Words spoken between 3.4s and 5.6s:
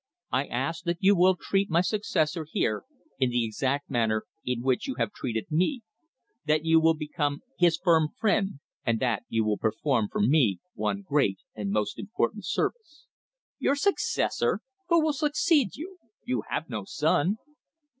exact manner in which you have treated